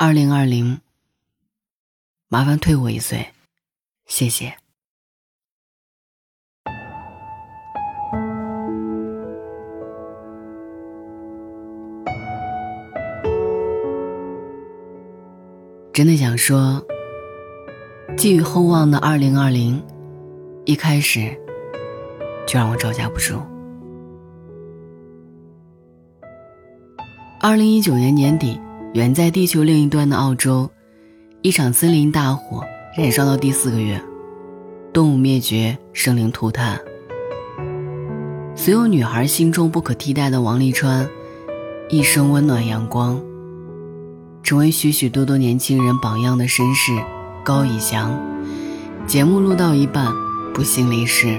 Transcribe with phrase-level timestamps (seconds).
[0.00, 0.80] 二零二零，
[2.28, 3.32] 麻烦退我一岁，
[4.06, 4.54] 谢谢。
[15.92, 16.80] 真的想说，
[18.16, 19.84] 寄予厚望的二零二零，
[20.64, 21.36] 一开始
[22.46, 23.42] 就让我招架不住。
[27.40, 28.60] 二零一九年年底。
[28.94, 30.70] 远在地球另一端的澳洲，
[31.42, 32.64] 一场森林大火
[32.96, 34.00] 燃烧到第四个月，
[34.94, 36.80] 动物灭绝，生灵涂炭。
[38.56, 41.06] 所有女孩心中不可替代的王沥川，
[41.90, 43.20] 一生温暖阳光，
[44.42, 46.92] 成为许许多多年轻人榜样的绅士
[47.44, 48.18] 高以翔，
[49.06, 50.10] 节目录到一半
[50.54, 51.38] 不幸离世。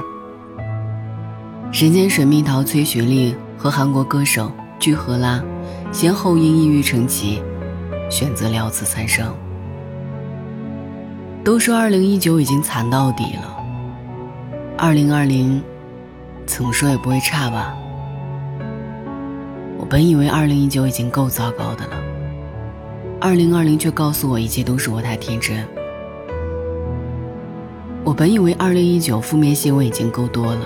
[1.73, 5.43] 人间水蜜桃崔雪莉和韩国歌手具荷拉。
[5.91, 7.41] 先后因抑郁成疾，
[8.09, 9.33] 选择了此残生。
[11.43, 13.63] 都说二零一九已经惨到底了，
[14.77, 15.63] 二零二零
[16.45, 17.75] 怎么说也不会差吧？
[19.77, 21.93] 我本以为二零一九已经够糟糕的了，
[23.21, 25.65] 二零二零却告诉我一切都是我太天真。
[28.03, 30.65] 我本以为二零一九负面新闻已经够多了，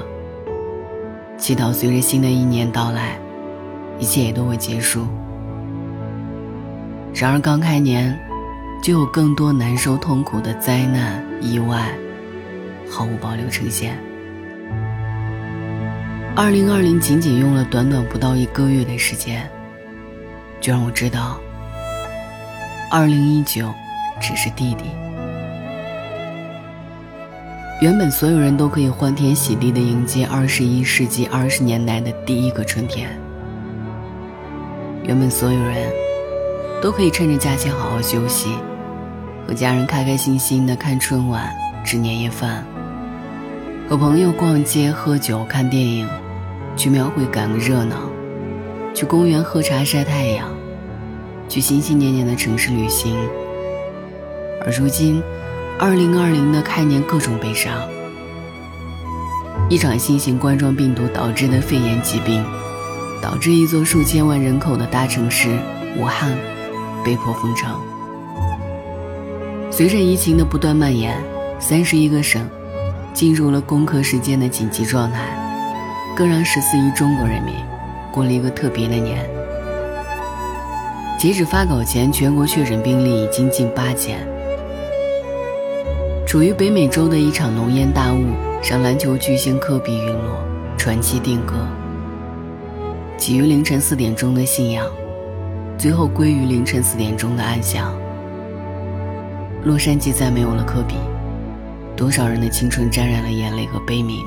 [1.37, 3.19] 祈祷随着新的一年到来。
[3.99, 5.05] 一切也都会结束。
[7.13, 8.19] 然而刚开年，
[8.81, 11.93] 就有更多难受痛苦的灾难意外，
[12.89, 13.97] 毫无保留呈现。
[16.35, 19.47] 二零二零仅仅用了短短不到一个月的时间，
[20.59, 21.39] 就让我知道，
[22.89, 23.71] 二零一九
[24.19, 24.85] 只是弟弟。
[27.79, 33.09] 原本所有人都可以欢天喜地的迎接二十一世纪二十年代的第一个春天。
[35.03, 35.91] 原本所有人
[36.83, 38.49] 都可以趁着假期好好休息，
[39.47, 41.49] 和家人开开心心的看春晚、
[41.85, 42.65] 吃年夜饭，
[43.87, 46.05] 和朋友逛街、喝酒、看电影，
[46.75, 47.95] 去庙会赶个热闹，
[48.93, 50.49] 去公园喝茶晒太阳，
[51.47, 53.15] 去心心念念的城市旅行。
[54.65, 55.23] 而如今，
[55.79, 57.71] 二零二零的开年各种悲伤，
[59.69, 62.43] 一场新型冠状病毒导致的肺炎疾病。
[63.21, 65.57] 导致一座数千万人口的大城市
[65.95, 66.37] 武汉
[67.03, 67.79] 被迫封城。
[69.69, 71.15] 随着疫情的不断蔓延，
[71.59, 72.47] 三十一个省
[73.13, 75.19] 进入了攻克时间的紧急状态，
[76.15, 77.53] 更让十四亿中国人民
[78.11, 79.27] 过了一个特别的年。
[81.17, 84.19] 截止发稿前，全国确诊病例已经近八千。
[86.27, 88.25] 处于北美洲的一场浓烟大雾，
[88.69, 90.43] 让篮球巨星科比陨落，
[90.77, 91.53] 传奇定格。
[93.17, 94.85] 起于凌晨四点钟的信仰，
[95.77, 97.93] 最后归于凌晨四点钟的暗响。
[99.63, 100.95] 洛杉矶再没有了科比，
[101.95, 104.17] 多少人的青春沾染了眼泪和悲鸣。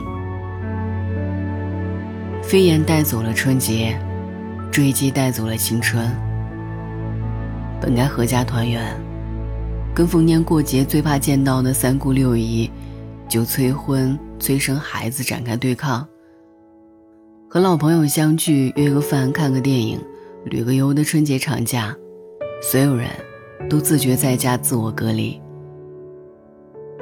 [2.42, 3.98] 飞檐带走了春节，
[4.70, 6.10] 坠机带走了青春。
[7.80, 8.98] 本该阖家团圆，
[9.94, 12.70] 跟逢年过节最怕见到的三姑六姨，
[13.28, 16.06] 就催婚催生孩子展开对抗。
[17.48, 20.00] 和老朋友相聚，约个饭，看个电影，
[20.48, 21.92] 旅个游的春节长假，
[22.62, 23.10] 所有人
[23.68, 25.40] 都自觉在家自我隔离。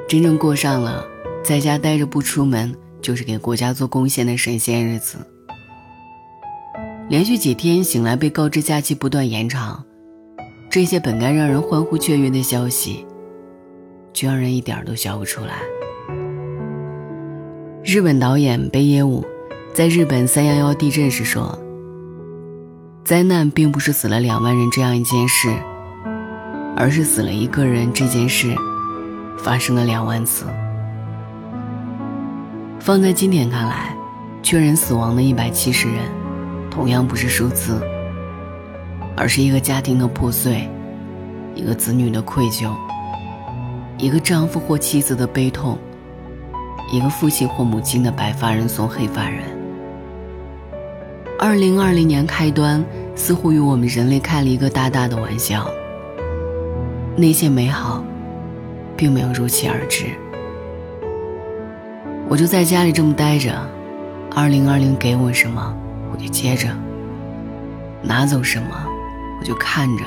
[0.07, 1.05] 真正过上了
[1.43, 5.19] 在家待着不出门就是给国家做贡献的神仙日子。
[7.07, 9.85] 连续几天醒来被告知假期不断延长，
[10.67, 13.05] 这些本该让人欢呼雀跃的消息，
[14.11, 15.59] 却让人一点都笑不出来。
[17.83, 19.23] 日本导演北野武。
[19.71, 21.59] 在日本三幺幺地震时说
[23.05, 25.55] ：“灾难并不是死了两万人这样一件事，
[26.75, 28.55] 而是死了一个人这件事
[29.37, 30.47] 发生了两万次。”
[32.81, 33.95] 放在今天看来，
[34.41, 35.99] 确认死亡的一百七十人，
[36.71, 37.79] 同样不是数字，
[39.15, 40.67] 而是一个家庭的破碎，
[41.53, 42.71] 一个子女的愧疚，
[43.99, 45.77] 一个丈夫或妻子的悲痛，
[46.91, 49.43] 一个父亲或母亲的白发人送黑发人。
[51.45, 52.83] 二零二零年开端，
[53.13, 55.69] 似乎与我们人类开了一个大大的玩笑。
[57.15, 58.03] 那些美好，
[58.97, 60.05] 并没有如期而至。
[62.27, 63.55] 我就在家里这么待着，
[64.33, 65.77] 二零二零给我什么，
[66.11, 66.69] 我就接着；
[68.01, 68.69] 拿走什么，
[69.39, 70.03] 我就看着。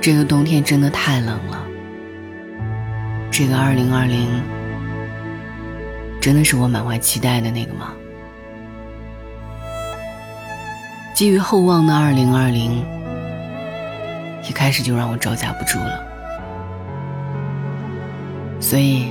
[0.00, 1.66] 这个冬天真的太冷了。
[3.28, 4.40] 这个二零二零，
[6.20, 7.92] 真的是我满怀期待的那个吗？
[11.18, 12.80] 寄予厚望的二零二零，
[14.48, 16.00] 一开始就让我招架不住了。
[18.60, 19.06] 所以，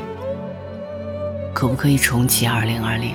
[1.54, 3.14] 可不可以重启二零二零？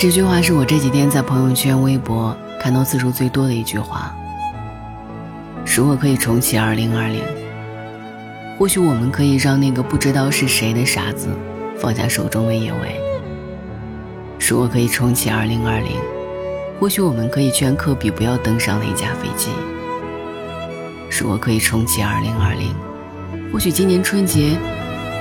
[0.00, 4.12] 这句话是我这几天在朋友圈、微博看到次数最多的一句话。
[5.64, 7.22] 如果可以重启二零二零，
[8.58, 11.28] 或许我们可以让那个不知道是谁的傻子
[11.78, 13.00] 放下手中的野味。
[14.50, 15.92] 如果可以重启二零二零，
[16.80, 19.48] 或许我们可以劝科比不要登上那架飞机。
[21.08, 22.74] 如果可以重启二零二零，
[23.52, 24.58] 或许今年春节，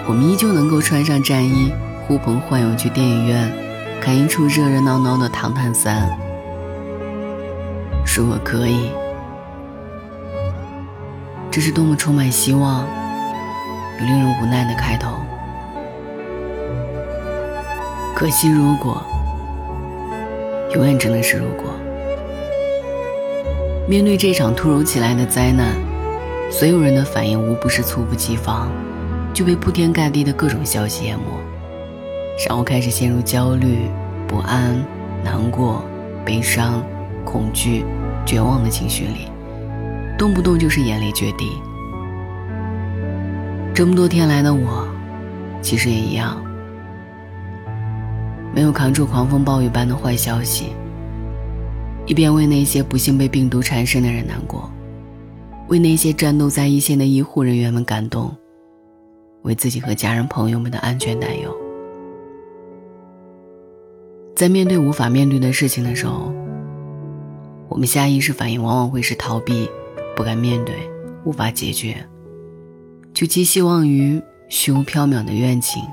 [0.07, 1.71] 我们依旧能够穿上战衣，
[2.07, 3.53] 呼朋唤友去电影院。
[4.01, 6.09] 看一出热热闹闹的《唐探三》，
[8.17, 8.89] 如果可以，
[11.51, 12.87] 这是多么充满希望
[13.99, 15.17] 又令人无奈的开头。
[18.15, 19.03] 可惜，如果
[20.75, 21.65] 永远只能是如果。
[23.87, 25.73] 面对这场突如其来的灾难，
[26.51, 28.71] 所有人的反应无不是猝不及防，
[29.33, 31.25] 就被铺天盖地的各种消息淹没。
[32.47, 33.89] 让我开始陷入焦虑、
[34.27, 34.81] 不安、
[35.23, 35.83] 难过、
[36.23, 36.83] 悲伤、
[37.25, 37.83] 恐惧、
[38.25, 39.27] 绝望的情绪里，
[40.17, 41.49] 动不动就是眼泪决堤。
[43.73, 44.87] 这么多天来的我，
[45.61, 46.41] 其实也一样，
[48.53, 50.67] 没有扛住狂风暴雨般的坏消息，
[52.05, 54.69] 一边为那些不幸被病毒缠身的人难过，
[55.67, 58.35] 为那些战斗在一线的医护人员们感动，
[59.43, 61.55] 为自己和家人朋友们的安全担忧。
[64.35, 66.33] 在面对无法面对的事情的时候，
[67.67, 69.69] 我们下意识反应往往会是逃避、
[70.15, 70.75] 不敢面对、
[71.23, 71.95] 无法解决，
[73.13, 75.83] 就寄希望于虚无缥缈的愿景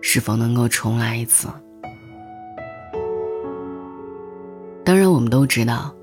[0.00, 1.48] 是否能够重来一次。
[4.84, 5.94] 当然，我们都知道，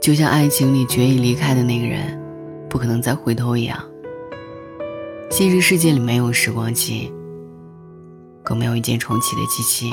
[0.00, 2.20] 就像爱情里决意离开的那个人
[2.68, 3.78] 不可能再回头一样，
[5.30, 7.12] 现实世界里没有时光机。
[8.42, 9.90] 更没有一键重启的机器。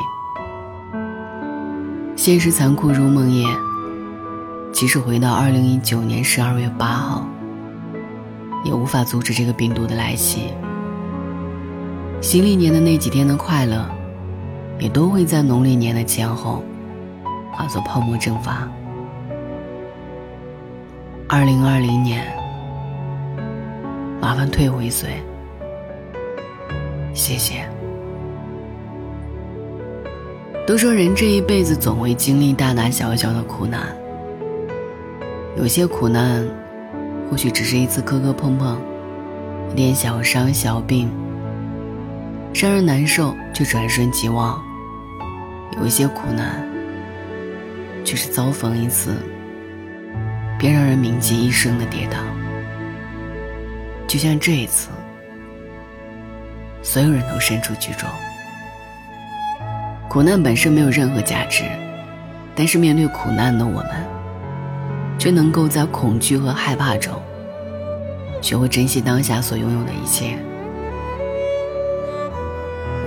[2.18, 3.48] 现实残酷如梦魇，
[4.74, 7.26] 即使回到二零一九年十二月八号，
[8.66, 10.54] 也无法阻止这个病毒的来袭。
[12.22, 13.84] 新历年的那几天的快乐，
[14.80, 16.64] 也都会在农历年的前后，
[17.52, 18.72] 化作泡沫蒸发。
[21.28, 22.24] 二零二零年，
[24.22, 25.10] 麻烦退回岁，
[27.12, 27.68] 谢谢。
[30.68, 33.82] 都说人这一辈子总会经历大大小小的苦难，
[35.58, 36.48] 有些苦难
[37.32, 38.80] 或许只是一次磕磕碰碰，
[39.72, 41.10] 一点小伤小病，
[42.54, 44.62] 让人难受却转瞬即忘；
[45.78, 46.64] 有一些苦难
[48.06, 49.16] 却是遭逢一次，
[50.60, 52.18] 便让人铭记一生的跌宕。
[54.08, 54.90] 就像这一次，
[56.84, 58.08] 所有人都身处其中。
[60.08, 61.64] 苦难本身没有任何价值，
[62.54, 63.90] 但是面对苦难的我们，
[65.18, 67.14] 却能够在恐惧和害怕中，
[68.40, 70.38] 学会珍惜当下所拥有的一切。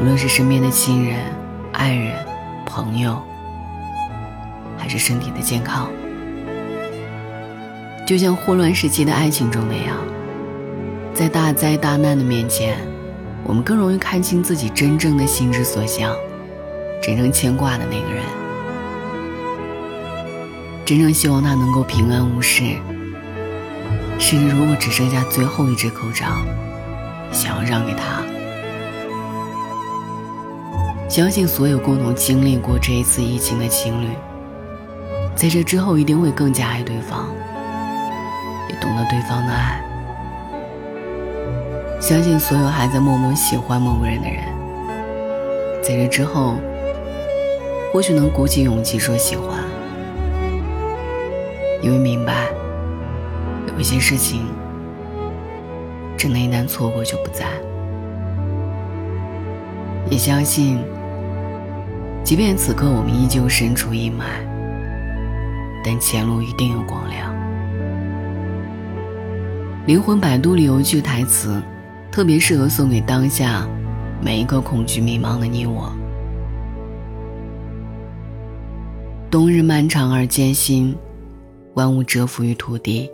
[0.04, 1.18] 无论是身边的亲人、
[1.72, 2.14] 爱人、
[2.66, 3.22] 朋友，
[4.76, 5.88] 还是身体的健康，
[8.06, 9.96] 就像霍乱时期的爱情中那样，
[11.14, 12.76] 在大灾大难的面前，
[13.44, 16.14] 我们更容易看清自己真正的心之所向。
[17.02, 18.22] 真正牵挂的那个人，
[20.84, 22.62] 真正希望他能够平安无事。
[24.18, 26.26] 甚至如果只剩下最后一只口罩，
[27.32, 28.22] 想要让给他。
[31.14, 34.08] 相信所有共同经历过这一次疫情的情侣，
[35.36, 37.28] 在这之后一定会更加爱对方，
[38.68, 39.80] 也懂得对方的爱。
[42.00, 44.42] 相信所有还在默默喜欢某个人的人，
[45.80, 46.56] 在这之后。
[47.92, 49.62] 或许能鼓起勇气说喜欢，
[51.80, 52.48] 因为明白
[53.68, 54.48] 有一些事情，
[56.16, 57.46] 真的，一旦错过就不在。
[60.10, 60.80] 也相信，
[62.24, 64.24] 即便此刻我们依旧身处阴霾，
[65.84, 67.30] 但前路一定有光亮。
[69.86, 71.62] 灵魂摆渡里有句台词，
[72.10, 73.68] 特别适合送给当下
[74.22, 75.92] 每一个恐惧迷茫的你我。
[79.30, 80.96] 冬日漫长而艰辛，
[81.74, 83.10] 万物蛰伏于土地，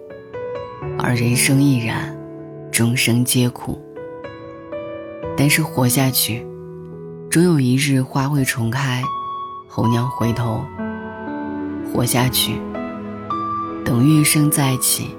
[0.97, 2.17] 而人生亦然，
[2.71, 3.83] 终生皆苦。
[5.37, 6.47] 但是活下去，
[7.31, 9.05] 终有一日花会重开，
[9.69, 10.65] 候鸟回头。
[11.95, 12.61] 活下去，
[13.85, 15.17] 等月生再起，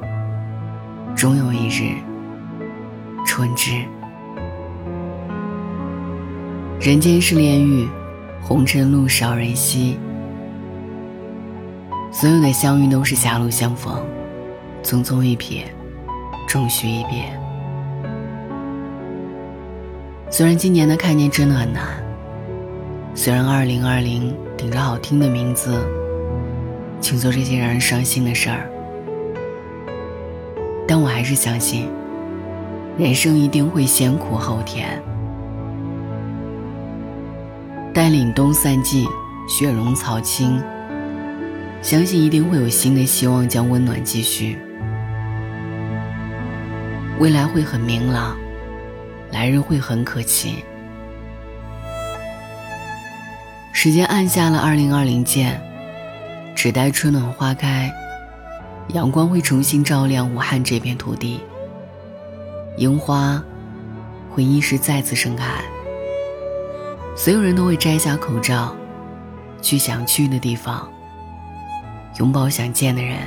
[1.16, 1.96] 终有一日
[3.26, 3.86] 春至。
[6.82, 7.88] 人间是炼狱，
[8.42, 9.98] 红尘路少人稀。
[12.12, 14.06] 所有的相遇都是狭路相逢，
[14.84, 15.64] 匆匆一瞥，
[16.46, 17.41] 终须一别。
[20.34, 21.84] 虽然今年的开年真的很难，
[23.14, 25.86] 虽然二零二零顶着好听的名字，
[27.02, 28.70] 请做这些让人伤心的事儿，
[30.88, 31.90] 但我还是相信，
[32.98, 35.04] 人生一定会先苦后甜。
[37.94, 39.06] 待凛冬散尽，
[39.50, 40.64] 雪融草青。
[41.82, 44.58] 相信一定会有新的希望将温暖继续，
[47.20, 48.38] 未来会很明朗，
[49.32, 50.64] 来日会很可期。
[53.74, 55.60] 时间按下了二零二零键，
[56.54, 57.92] 只待春暖花开，
[58.90, 61.40] 阳光会重新照亮武汉这片土地，
[62.78, 63.44] 樱花
[64.30, 65.46] 会一时再次盛开。
[67.16, 68.76] 所有人都会摘下口罩，
[69.62, 70.88] 去想去的地方，
[72.20, 73.18] 拥抱想见的人。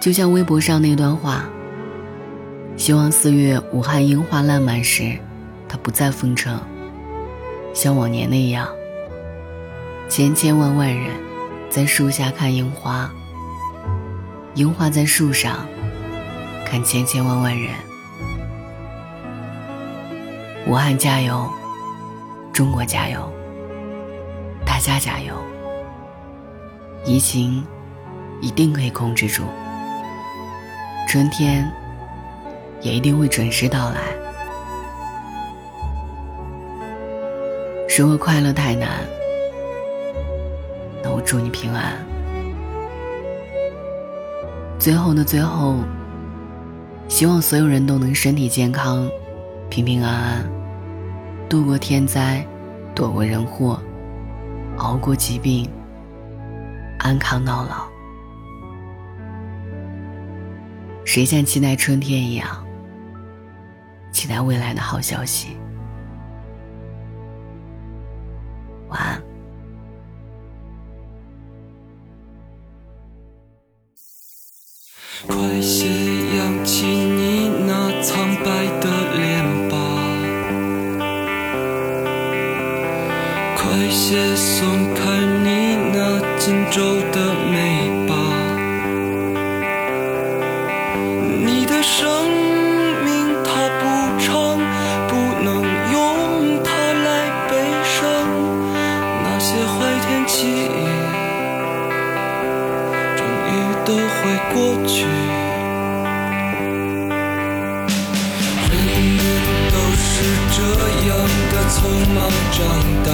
[0.00, 1.44] 就像微博上那段话：
[2.80, 5.18] 希望四月武汉樱花烂漫时，
[5.68, 6.58] 它不再封城，
[7.74, 8.66] 像往年那样，
[10.08, 11.14] 千千万万人
[11.68, 13.12] 在树下看樱花，
[14.54, 15.58] 樱花在树上
[16.64, 17.70] 看千千万万人。
[20.66, 21.46] 武汉加油，
[22.50, 23.30] 中国加油，
[24.64, 25.34] 大家加油！
[27.04, 27.62] 疫情
[28.40, 29.42] 一定可以控制住，
[31.06, 31.70] 春天
[32.80, 34.00] 也一定会准时到来。
[37.98, 38.88] 如果快乐太难，
[41.02, 41.94] 那我祝你平安。
[44.78, 45.76] 最后的最后，
[47.08, 49.06] 希望所有人都能身体健康，
[49.68, 50.50] 平平安安。
[51.46, 52.42] 度过天灾，
[52.94, 53.78] 躲过人祸，
[54.78, 55.68] 熬过疾病，
[57.00, 57.86] 安康到老。
[61.04, 62.64] 谁像期待春天一样，
[64.20, 65.56] 期待未来的好消息？
[68.90, 69.22] 晚安。
[75.26, 75.86] 快些
[76.36, 79.76] 扬起你那苍白的脸吧。
[83.56, 85.00] 快些松开
[85.44, 85.48] 你
[85.94, 87.39] 那紧皱的
[104.60, 105.06] 过去。
[108.68, 109.18] 人们
[109.72, 110.10] 都是
[110.54, 110.58] 这
[111.08, 111.10] 样
[111.50, 111.78] 的匆
[112.14, 112.18] 忙
[112.52, 112.58] 长
[113.06, 113.08] 大。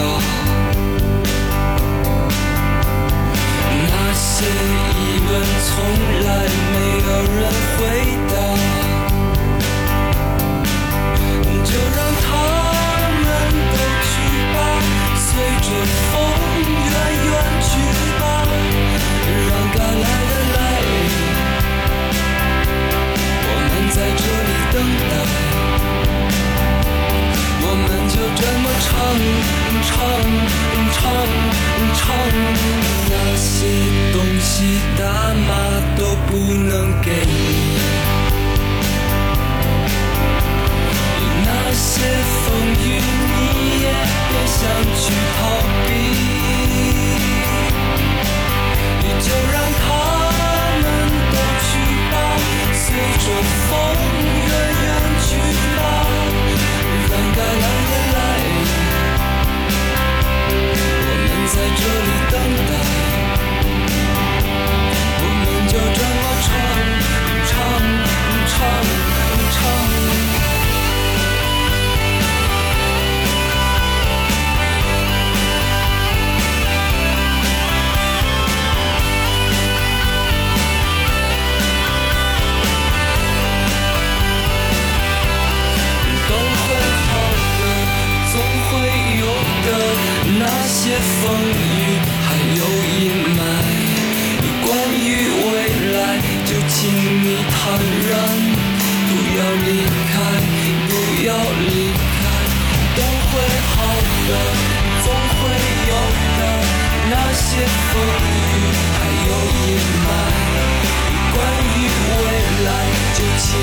[3.89, 4.99] 那些疑
[5.29, 5.31] 问
[5.67, 5.69] 从
[6.27, 6.29] 来
[6.73, 6.75] 没
[7.07, 7.41] 有人
[7.79, 7.81] 回
[8.26, 8.26] 答。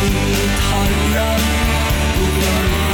[0.02, 0.66] 你坦
[1.14, 1.38] 然
[2.16, 2.93] 不愿